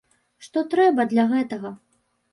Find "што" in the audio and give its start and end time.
0.45-0.63